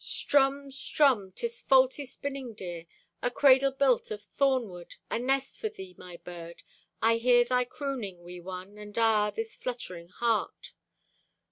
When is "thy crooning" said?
7.45-8.23